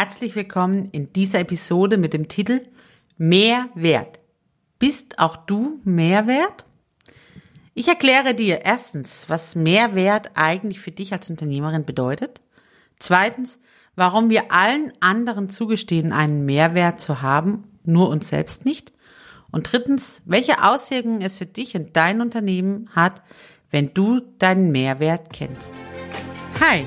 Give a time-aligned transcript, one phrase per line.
[0.00, 2.66] herzlich willkommen in dieser Episode mit dem Titel
[3.18, 4.18] Mehrwert.
[4.78, 6.64] Bist auch du Mehrwert?
[7.74, 12.40] Ich erkläre dir erstens, was Mehrwert eigentlich für dich als Unternehmerin bedeutet.
[12.98, 13.60] Zweitens,
[13.94, 18.94] warum wir allen anderen zugestehen, einen Mehrwert zu haben, nur uns selbst nicht.
[19.50, 23.20] Und drittens, welche Auswirkungen es für dich und dein Unternehmen hat,
[23.70, 25.70] wenn du deinen Mehrwert kennst.
[26.58, 26.86] Hi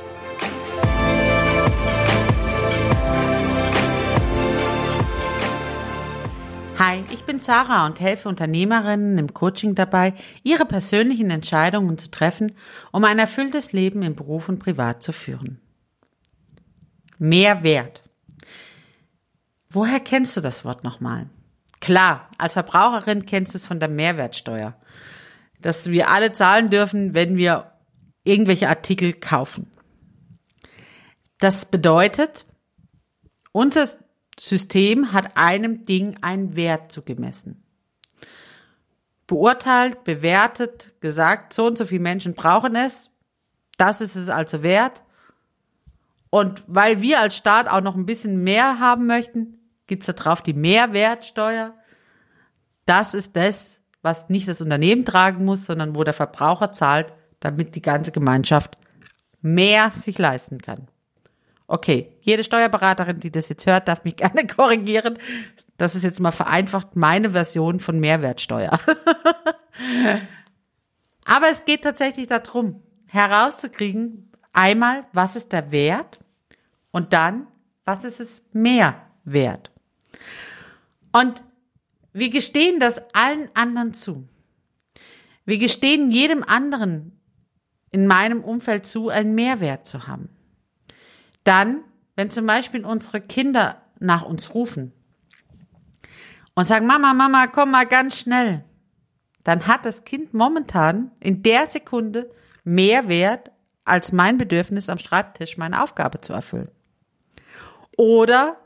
[6.83, 12.53] Hi, ich bin Sarah und helfe Unternehmerinnen im Coaching dabei, ihre persönlichen Entscheidungen zu treffen,
[12.91, 15.61] um ein erfülltes Leben im Beruf und privat zu führen.
[17.19, 18.01] Mehrwert.
[19.69, 21.29] Woher kennst du das Wort nochmal?
[21.81, 24.73] Klar, als Verbraucherin kennst du es von der Mehrwertsteuer,
[25.59, 27.73] dass wir alle zahlen dürfen, wenn wir
[28.23, 29.71] irgendwelche Artikel kaufen.
[31.37, 32.47] Das bedeutet,
[33.51, 33.87] unser
[34.39, 37.63] System hat einem Ding einen Wert zugemessen.
[39.27, 43.09] Beurteilt, bewertet, gesagt, so und so viele Menschen brauchen es,
[43.77, 45.03] das ist es also wert.
[46.29, 50.41] Und weil wir als Staat auch noch ein bisschen mehr haben möchten, gibt's da drauf
[50.41, 51.73] die Mehrwertsteuer.
[52.85, 57.75] Das ist das, was nicht das Unternehmen tragen muss, sondern wo der Verbraucher zahlt, damit
[57.75, 58.77] die ganze Gemeinschaft
[59.41, 60.87] mehr sich leisten kann.
[61.71, 65.17] Okay, jede Steuerberaterin, die das jetzt hört, darf mich gerne korrigieren.
[65.77, 68.77] Das ist jetzt mal vereinfacht meine Version von Mehrwertsteuer.
[71.23, 76.19] Aber es geht tatsächlich darum, herauszukriegen, einmal, was ist der Wert
[76.91, 77.47] und dann,
[77.85, 79.71] was ist es mehr wert.
[81.13, 81.41] Und
[82.11, 84.27] wir gestehen das allen anderen zu.
[85.45, 87.17] Wir gestehen jedem anderen
[87.91, 90.27] in meinem Umfeld zu, einen Mehrwert zu haben.
[91.43, 91.83] Dann,
[92.15, 94.93] wenn zum Beispiel unsere Kinder nach uns rufen
[96.55, 98.63] und sagen, Mama, Mama, komm mal ganz schnell,
[99.43, 102.29] dann hat das Kind momentan in der Sekunde
[102.63, 103.51] mehr Wert
[103.85, 106.69] als mein Bedürfnis am Schreibtisch, meine Aufgabe zu erfüllen.
[107.97, 108.57] Oder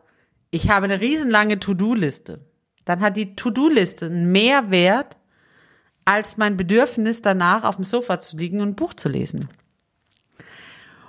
[0.52, 2.46] ich habe eine riesenlange To-Do-Liste.
[2.84, 5.18] Dann hat die To-Do-Liste mehr Wert
[6.06, 9.50] als mein Bedürfnis danach auf dem Sofa zu liegen und ein Buch zu lesen.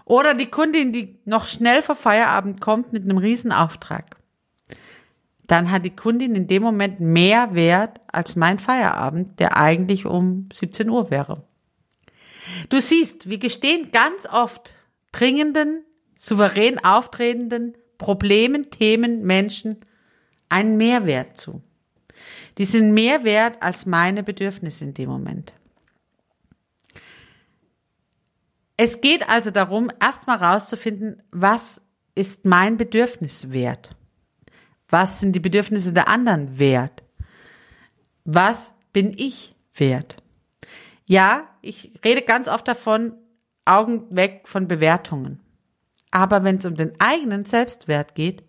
[0.07, 4.17] Oder die Kundin, die noch schnell vor Feierabend kommt mit einem Riesenauftrag.
[5.49, 10.49] Dann hat die Kundin in dem Moment mehr Wert als mein Feierabend, der eigentlich um
[10.53, 11.43] 17 Uhr wäre.
[12.69, 14.75] Du siehst, wir gestehen ganz oft
[15.11, 15.85] dringenden,
[16.17, 19.79] souverän auftretenden Problemen, Themen, Menschen
[20.49, 21.63] einen Mehrwert zu.
[22.59, 25.53] Die sind mehr wert als meine Bedürfnisse in dem Moment.
[28.77, 31.81] Es geht also darum, erstmal rauszufinden, was
[32.15, 33.97] ist mein Bedürfnis wert?
[34.89, 37.03] Was sind die Bedürfnisse der anderen wert?
[38.25, 40.17] Was bin ich wert?
[41.07, 43.15] Ja, ich rede ganz oft davon,
[43.65, 45.41] Augen weg von Bewertungen.
[46.11, 48.45] Aber wenn es um den eigenen Selbstwert geht,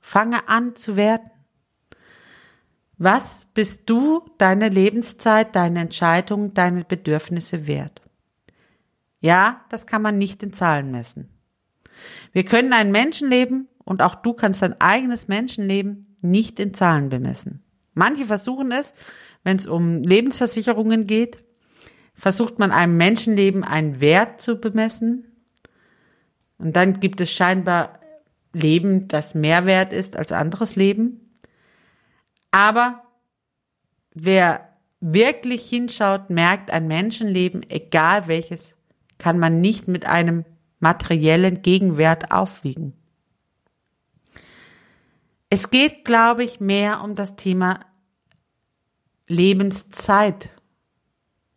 [0.00, 1.30] fange an zu werten.
[2.98, 8.02] Was bist du, deine Lebenszeit, deine Entscheidungen, deine Bedürfnisse wert?
[9.20, 11.28] Ja, das kann man nicht in Zahlen messen.
[12.32, 17.62] Wir können ein Menschenleben und auch du kannst dein eigenes Menschenleben nicht in Zahlen bemessen.
[17.94, 18.94] Manche versuchen es,
[19.44, 21.42] wenn es um Lebensversicherungen geht,
[22.14, 25.26] versucht man einem Menschenleben einen Wert zu bemessen.
[26.58, 28.00] Und dann gibt es scheinbar
[28.52, 31.38] Leben, das mehr wert ist als anderes Leben.
[32.50, 33.02] Aber
[34.12, 34.68] wer
[35.00, 38.76] wirklich hinschaut, merkt ein Menschenleben, egal welches,
[39.20, 40.44] kann man nicht mit einem
[40.80, 42.94] materiellen Gegenwert aufwiegen.
[45.50, 47.80] Es geht, glaube ich, mehr um das Thema
[49.28, 50.50] Lebenszeit,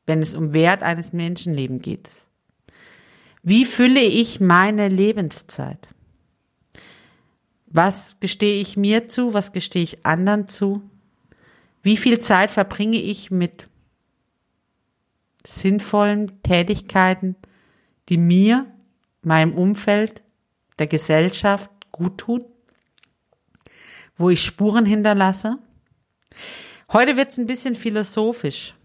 [0.06, 2.10] wenn es um Wert eines Menschenlebens geht.
[3.42, 5.90] Wie fülle ich meine Lebenszeit?
[7.68, 9.34] Was gestehe ich mir zu?
[9.34, 10.82] Was gestehe ich anderen zu?
[11.82, 13.68] Wie viel Zeit verbringe ich mit
[15.46, 17.36] sinnvollen Tätigkeiten,
[18.10, 18.66] die mir,
[19.22, 20.22] meinem Umfeld,
[20.80, 22.46] der Gesellschaft gut tun,
[24.16, 25.60] wo ich Spuren hinterlasse.
[26.92, 28.76] Heute wird es ein bisschen philosophisch,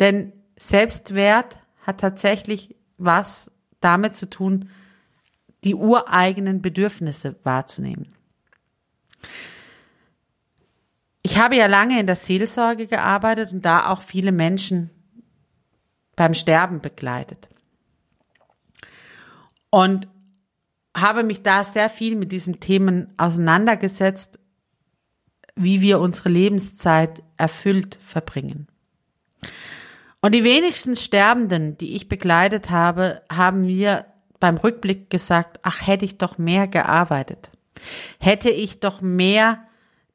[0.00, 3.50] denn Selbstwert hat tatsächlich was
[3.80, 4.70] damit zu tun,
[5.64, 8.14] die ureigenen Bedürfnisse wahrzunehmen.
[11.22, 14.90] Ich habe ja lange in der Seelsorge gearbeitet und da auch viele Menschen
[16.16, 17.48] beim Sterben begleitet.
[19.74, 20.06] Und
[20.96, 24.38] habe mich da sehr viel mit diesen Themen auseinandergesetzt,
[25.56, 28.68] wie wir unsere Lebenszeit erfüllt verbringen.
[30.20, 34.06] Und die wenigsten Sterbenden, die ich begleitet habe, haben mir
[34.38, 37.50] beim Rückblick gesagt, ach, hätte ich doch mehr gearbeitet.
[38.20, 39.58] Hätte ich doch mehr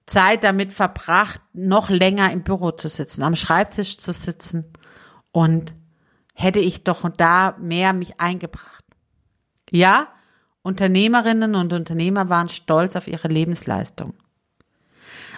[0.06, 4.72] Zeit damit verbracht, noch länger im Büro zu sitzen, am Schreibtisch zu sitzen
[5.34, 5.74] und
[6.34, 8.79] hätte ich doch da mehr mich eingebracht.
[9.71, 10.07] Ja,
[10.62, 14.13] Unternehmerinnen und Unternehmer waren stolz auf ihre Lebensleistung.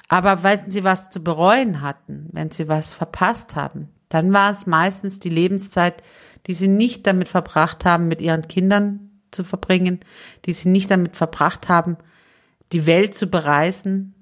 [0.08, 4.68] Aber wenn sie was zu bereuen hatten, wenn sie was verpasst haben, dann war es
[4.68, 6.04] meistens die Lebenszeit,
[6.48, 10.02] die sie nicht damit verbracht haben, mit ihren Kindern zu verbringen,
[10.46, 11.98] die sie nicht damit verbracht haben,
[12.74, 14.14] die Welt zu bereisen,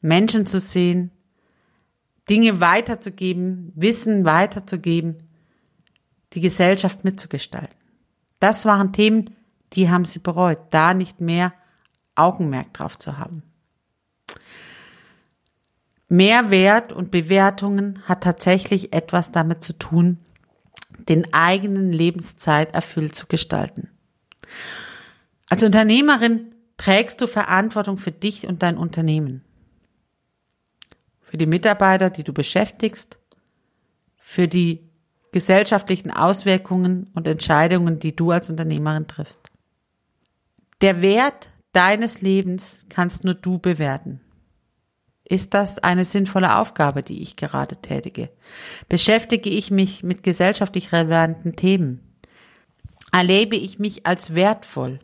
[0.00, 1.12] Menschen zu sehen,
[2.28, 5.28] Dinge weiterzugeben, Wissen weiterzugeben,
[6.32, 7.81] die Gesellschaft mitzugestalten.
[8.42, 9.36] Das waren Themen,
[9.72, 11.52] die haben sie bereut, da nicht mehr
[12.16, 13.44] Augenmerk drauf zu haben.
[16.08, 20.18] Mehrwert und Bewertungen hat tatsächlich etwas damit zu tun,
[21.08, 23.90] den eigenen Lebenszeit erfüllt zu gestalten.
[25.48, 29.44] Als Unternehmerin trägst du Verantwortung für dich und dein Unternehmen.
[31.20, 33.20] Für die Mitarbeiter, die du beschäftigst,
[34.16, 34.91] für die
[35.32, 39.50] gesellschaftlichen Auswirkungen und Entscheidungen, die du als Unternehmerin triffst.
[40.82, 44.20] Der Wert deines Lebens kannst nur du bewerten.
[45.24, 48.28] Ist das eine sinnvolle Aufgabe, die ich gerade tätige?
[48.88, 52.00] Beschäftige ich mich mit gesellschaftlich relevanten Themen?
[53.12, 54.98] Erlebe ich mich als wertvoll?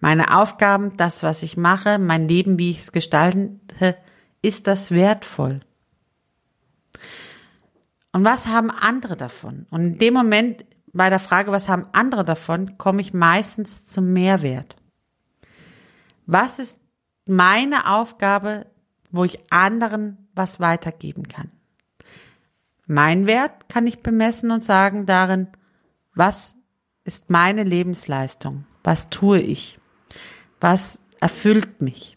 [0.00, 3.96] Meine Aufgaben, das, was ich mache, mein Leben, wie ich es gestalte,
[4.42, 5.60] ist das wertvoll?
[8.12, 9.66] Und was haben andere davon?
[9.70, 14.12] Und in dem Moment bei der Frage, was haben andere davon, komme ich meistens zum
[14.12, 14.76] Mehrwert.
[16.26, 16.78] Was ist
[17.26, 18.66] meine Aufgabe,
[19.10, 21.50] wo ich anderen was weitergeben kann?
[22.86, 25.48] Mein Wert kann ich bemessen und sagen darin,
[26.14, 26.56] was
[27.04, 28.64] ist meine Lebensleistung?
[28.82, 29.78] Was tue ich?
[30.60, 32.16] Was erfüllt mich?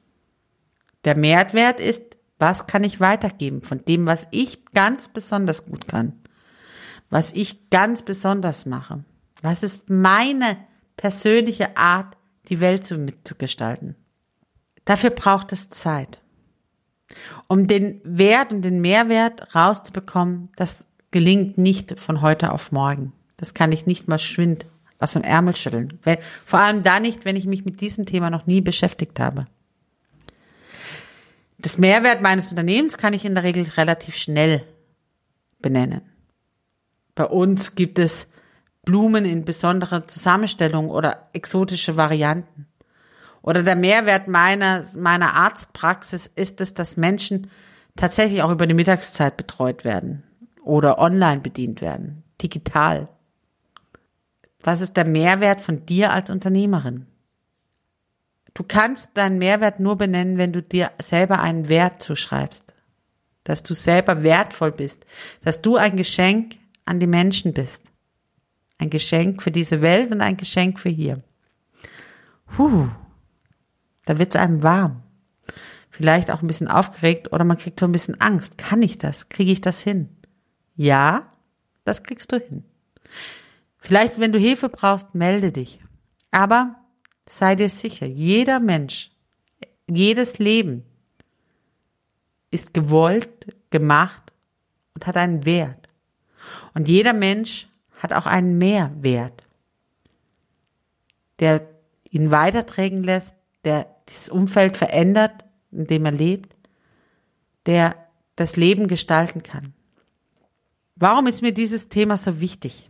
[1.03, 2.10] Der Mehrwert ist,
[2.41, 6.13] was kann ich weitergeben von dem, was ich ganz besonders gut kann?
[7.11, 9.03] Was ich ganz besonders mache?
[9.43, 10.57] Was ist meine
[10.97, 12.17] persönliche Art,
[12.49, 13.95] die Welt zu mitzugestalten?
[14.85, 16.19] Dafür braucht es Zeit.
[17.47, 23.13] Um den Wert und den Mehrwert rauszubekommen, das gelingt nicht von heute auf morgen.
[23.37, 24.65] Das kann ich nicht mal schwind
[24.97, 25.99] aus dem Ärmel schütteln.
[26.43, 29.45] Vor allem da nicht, wenn ich mich mit diesem Thema noch nie beschäftigt habe.
[31.61, 34.63] Das Mehrwert meines Unternehmens kann ich in der Regel relativ schnell
[35.59, 36.01] benennen.
[37.13, 38.27] Bei uns gibt es
[38.83, 42.65] Blumen in besonderer Zusammenstellung oder exotische Varianten.
[43.43, 47.51] Oder der Mehrwert meiner, meiner Arztpraxis ist es, dass Menschen
[47.95, 50.23] tatsächlich auch über die Mittagszeit betreut werden
[50.63, 53.07] oder online bedient werden, digital.
[54.61, 57.05] Was ist der Mehrwert von dir als Unternehmerin?
[58.53, 62.73] Du kannst deinen Mehrwert nur benennen, wenn du dir selber einen Wert zuschreibst,
[63.43, 65.05] dass du selber wertvoll bist,
[65.43, 67.81] dass du ein Geschenk an die Menschen bist.
[68.77, 71.23] Ein Geschenk für diese Welt und ein Geschenk für hier.
[72.57, 72.89] Huh,
[74.05, 75.03] da wird's einem warm.
[75.89, 78.57] Vielleicht auch ein bisschen aufgeregt oder man kriegt so ein bisschen Angst.
[78.57, 79.29] Kann ich das?
[79.29, 80.09] Kriege ich das hin?
[80.75, 81.31] Ja,
[81.83, 82.63] das kriegst du hin.
[83.77, 85.79] Vielleicht, wenn du Hilfe brauchst, melde dich.
[86.31, 86.80] Aber
[87.31, 89.09] sei dir sicher, jeder Mensch,
[89.87, 90.83] jedes Leben
[92.51, 94.33] ist gewollt, gemacht
[94.93, 95.87] und hat einen Wert.
[96.73, 99.47] Und jeder Mensch hat auch einen Mehrwert,
[101.39, 101.67] der
[102.09, 106.53] ihn weitertragen lässt, der das Umfeld verändert, in dem er lebt,
[107.65, 107.95] der
[108.35, 109.73] das Leben gestalten kann.
[110.95, 112.89] Warum ist mir dieses Thema so wichtig?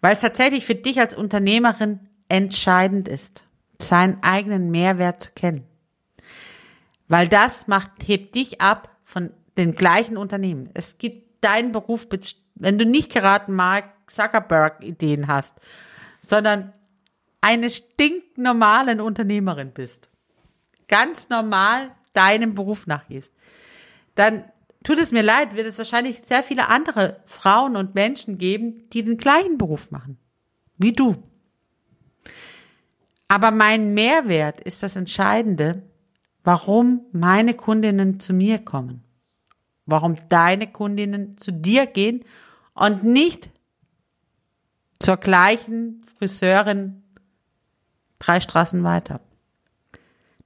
[0.00, 3.44] Weil es tatsächlich für dich als Unternehmerin entscheidend ist,
[3.78, 5.66] seinen eigenen Mehrwert zu kennen.
[7.08, 10.70] Weil das macht, hebt dich ab von den gleichen Unternehmen.
[10.74, 12.06] Es gibt deinen Beruf,
[12.54, 15.56] wenn du nicht gerade Mark Zuckerberg Ideen hast,
[16.24, 16.72] sondern
[17.40, 20.10] eine stinknormalen Unternehmerin bist,
[20.88, 23.34] ganz normal deinem Beruf nachgehst,
[24.14, 24.44] dann
[24.84, 29.02] tut es mir leid, wird es wahrscheinlich sehr viele andere Frauen und Menschen geben, die
[29.02, 30.18] den gleichen Beruf machen.
[30.76, 31.22] Wie du.
[33.30, 35.84] Aber mein Mehrwert ist das Entscheidende,
[36.42, 39.04] warum meine Kundinnen zu mir kommen.
[39.86, 42.24] Warum deine Kundinnen zu dir gehen
[42.74, 43.50] und nicht
[44.98, 47.04] zur gleichen Friseurin
[48.18, 49.20] drei Straßen weiter.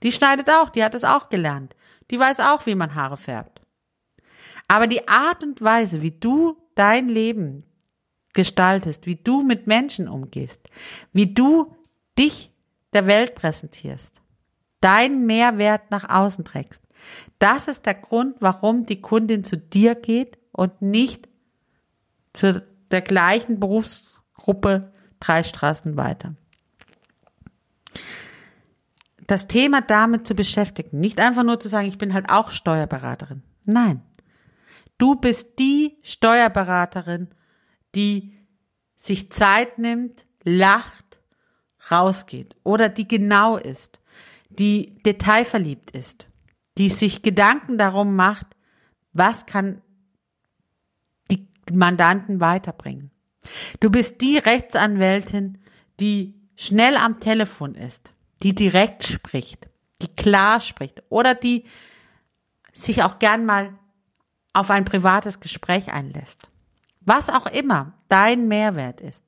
[0.02, 1.74] Die schneidet auch, die hat es auch gelernt.
[2.10, 3.62] Die weiß auch, wie man Haare färbt.
[4.68, 7.64] Aber die Art und Weise, wie du dein Leben
[8.34, 10.68] gestaltest, wie du mit Menschen umgehst,
[11.14, 11.74] wie du
[12.18, 12.53] dich
[12.94, 14.22] der Welt präsentierst,
[14.80, 16.82] deinen Mehrwert nach außen trägst,
[17.38, 21.28] das ist der Grund, warum die Kundin zu dir geht und nicht
[22.32, 26.34] zu der gleichen Berufsgruppe drei Straßen weiter.
[29.26, 33.42] Das Thema damit zu beschäftigen, nicht einfach nur zu sagen, ich bin halt auch Steuerberaterin.
[33.64, 34.02] Nein.
[34.98, 37.28] Du bist die Steuerberaterin,
[37.94, 38.36] die
[38.96, 41.03] sich Zeit nimmt, lacht,
[41.90, 44.00] rausgeht oder die genau ist,
[44.48, 46.26] die detailverliebt ist,
[46.78, 48.46] die sich Gedanken darum macht,
[49.12, 49.80] was kann
[51.30, 53.10] die Mandanten weiterbringen.
[53.80, 55.58] Du bist die Rechtsanwältin,
[56.00, 58.12] die schnell am Telefon ist,
[58.42, 59.68] die direkt spricht,
[60.02, 61.64] die klar spricht oder die
[62.72, 63.78] sich auch gern mal
[64.52, 66.48] auf ein privates Gespräch einlässt.
[67.00, 69.24] Was auch immer dein Mehrwert ist,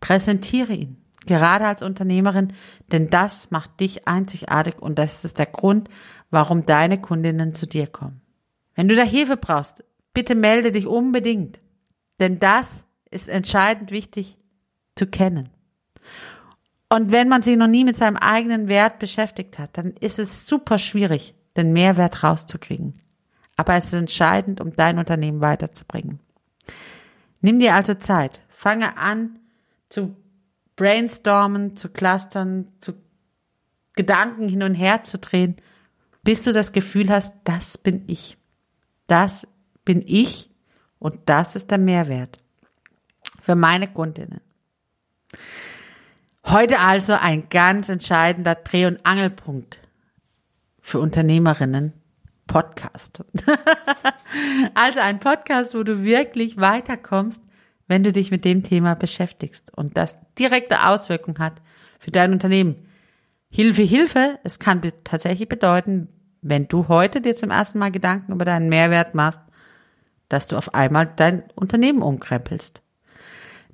[0.00, 2.52] präsentiere ihn, gerade als Unternehmerin,
[2.92, 5.88] denn das macht dich einzigartig und das ist der Grund,
[6.30, 8.20] warum deine Kundinnen zu dir kommen.
[8.74, 9.84] Wenn du da Hilfe brauchst,
[10.14, 11.60] bitte melde dich unbedingt,
[12.18, 14.38] denn das ist entscheidend wichtig
[14.94, 15.50] zu kennen.
[16.88, 20.46] Und wenn man sich noch nie mit seinem eigenen Wert beschäftigt hat, dann ist es
[20.46, 23.00] super schwierig, den Mehrwert rauszukriegen.
[23.56, 26.18] Aber es ist entscheidend, um dein Unternehmen weiterzubringen.
[27.40, 28.40] Nimm dir also Zeit.
[28.48, 29.38] Fange an
[29.88, 30.16] zu
[30.80, 32.94] brainstormen, zu clustern, zu
[33.92, 35.56] Gedanken hin und her zu drehen,
[36.22, 38.38] bis du das Gefühl hast, das bin ich.
[39.06, 39.46] Das
[39.84, 40.48] bin ich
[40.98, 42.42] und das ist der Mehrwert
[43.42, 44.40] für meine Kundinnen.
[46.46, 49.80] Heute also ein ganz entscheidender Dreh- und Angelpunkt
[50.80, 51.92] für Unternehmerinnen.
[52.46, 53.22] Podcast.
[54.74, 57.42] also ein Podcast, wo du wirklich weiterkommst,
[57.90, 61.60] wenn du dich mit dem Thema beschäftigst und das direkte Auswirkungen hat
[61.98, 62.86] für dein Unternehmen.
[63.50, 66.06] Hilfe, Hilfe, es kann tatsächlich bedeuten,
[66.40, 69.40] wenn du heute dir zum ersten Mal Gedanken über deinen Mehrwert machst,
[70.28, 72.80] dass du auf einmal dein Unternehmen umkrempelst.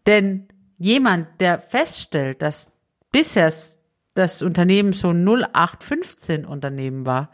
[0.06, 2.72] Denn jemand, der feststellt, dass
[3.12, 3.52] bisher
[4.14, 7.30] das Unternehmen so 0815 Unternehmen war,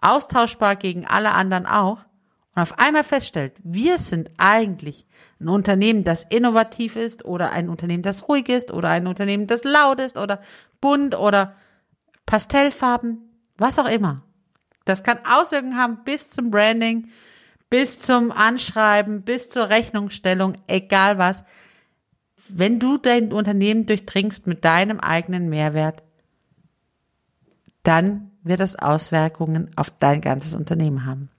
[0.00, 2.06] austauschbar gegen alle anderen auch,
[2.56, 5.06] und auf einmal feststellt, wir sind eigentlich
[5.38, 9.62] ein Unternehmen, das innovativ ist oder ein Unternehmen, das ruhig ist oder ein Unternehmen, das
[9.62, 10.40] laut ist oder
[10.80, 11.54] bunt oder
[12.24, 13.18] Pastellfarben,
[13.56, 14.22] was auch immer.
[14.84, 17.08] Das kann Auswirkungen haben bis zum Branding,
[17.70, 21.44] bis zum Anschreiben, bis zur Rechnungsstellung, egal was
[22.48, 26.02] wenn du dein Unternehmen durchdringst mit deinem eigenen Mehrwert,
[27.82, 31.30] dann wird das Auswirkungen auf dein ganzes Unternehmen haben.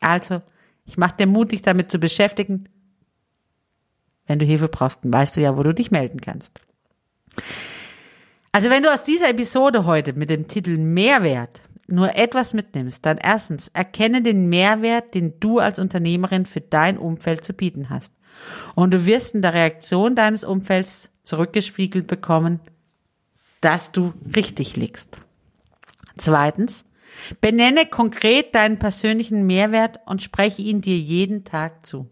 [0.00, 0.42] Also,
[0.86, 2.68] ich mache dir mutig, damit zu beschäftigen.
[4.26, 6.60] Wenn du Hilfe brauchst, dann weißt du ja, wo du dich melden kannst.
[8.52, 13.18] Also, wenn du aus dieser Episode heute mit dem Titel Mehrwert nur etwas mitnimmst, dann
[13.18, 18.12] erstens erkenne den Mehrwert, den du als Unternehmerin für dein Umfeld zu bieten hast.
[18.74, 22.60] Und du wirst in der Reaktion deines Umfelds zurückgespiegelt bekommen,
[23.60, 25.20] dass du richtig liegst.
[26.16, 26.84] Zweitens,
[27.40, 32.08] benenne konkret deinen persönlichen Mehrwert und spreche ihn dir jeden Tag zu.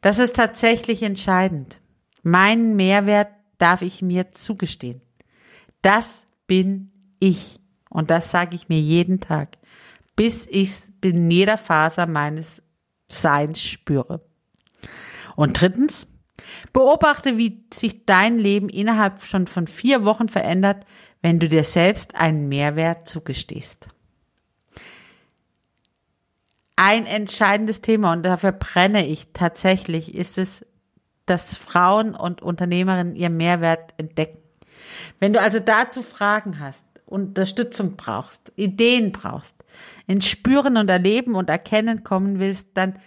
[0.00, 1.80] Das ist tatsächlich entscheidend.
[2.22, 5.00] Meinen Mehrwert darf ich mir zugestehen.
[5.82, 7.58] Das bin ich.
[7.90, 9.56] Und das sage ich mir jeden Tag,
[10.14, 12.62] bis ich es in jeder Faser meines
[13.08, 14.20] Seins spüre.
[15.36, 16.06] Und drittens,
[16.72, 20.84] beobachte, wie sich dein Leben innerhalb schon von vier Wochen verändert,
[21.22, 23.88] wenn du dir selbst einen Mehrwert zugestehst.
[26.76, 30.64] Ein entscheidendes Thema und dafür brenne ich tatsächlich, ist es,
[31.26, 34.38] dass Frauen und Unternehmerinnen ihr Mehrwert entdecken.
[35.18, 39.54] Wenn du also dazu Fragen hast, Unterstützung brauchst, Ideen brauchst,
[40.06, 42.98] ins Spüren und Erleben und Erkennen kommen willst, dann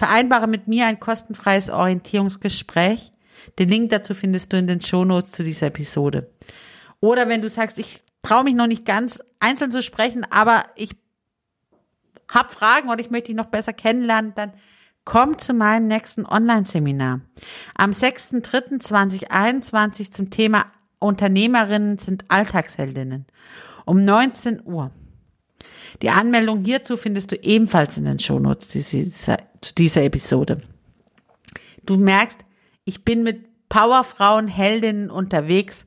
[0.00, 3.12] Vereinbare mit mir ein kostenfreies Orientierungsgespräch.
[3.58, 6.32] Den Link dazu findest du in den Shownotes zu dieser Episode.
[7.00, 10.92] Oder wenn du sagst, ich traue mich noch nicht ganz einzeln zu sprechen, aber ich
[12.32, 14.54] hab Fragen oder ich möchte dich noch besser kennenlernen, dann
[15.04, 17.20] komm zu meinem nächsten Online-Seminar.
[17.74, 20.64] Am 6.3.2021 zum Thema
[20.98, 23.26] Unternehmerinnen sind Alltagsheldinnen.
[23.84, 24.92] Um 19 Uhr.
[26.00, 30.62] Die Anmeldung hierzu findest du ebenfalls in den Shownotes dieser, zu dieser Episode.
[31.84, 32.44] Du merkst,
[32.84, 35.86] ich bin mit Powerfrauen, Heldinnen unterwegs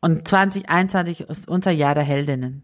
[0.00, 2.62] und 2021 ist unser Jahr der Heldinnen.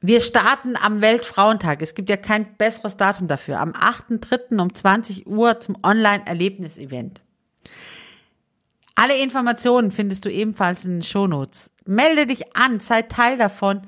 [0.00, 1.82] Wir starten am Weltfrauentag.
[1.82, 3.58] Es gibt ja kein besseres Datum dafür.
[3.58, 4.60] Am 8.3.
[4.60, 7.20] um 20 Uhr zum Online-Erlebnis-Event.
[8.94, 11.72] Alle Informationen findest du ebenfalls in den Shownotes.
[11.84, 13.82] Melde dich an, sei Teil davon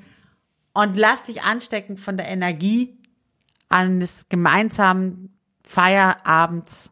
[0.73, 2.97] und lass dich anstecken von der Energie
[3.71, 6.91] eines gemeinsamen Feierabends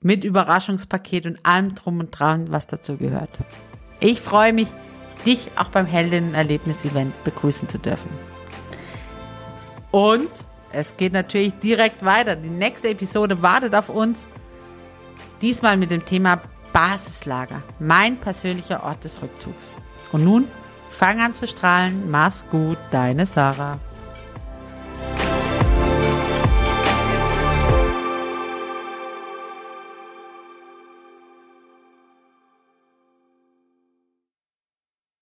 [0.00, 3.30] mit Überraschungspaket und allem drum und dran, was dazu gehört.
[4.00, 4.68] Ich freue mich,
[5.24, 8.10] dich auch beim Heldinnen-Erlebnis-Event begrüßen zu dürfen.
[9.90, 10.28] Und
[10.72, 12.36] es geht natürlich direkt weiter.
[12.36, 14.26] Die nächste Episode wartet auf uns.
[15.40, 16.40] Diesmal mit dem Thema
[16.72, 19.76] Basislager, mein persönlicher Ort des Rückzugs.
[20.10, 20.48] Und nun
[20.90, 22.10] fang an zu strahlen.
[22.10, 23.78] Mach's gut, deine Sarah.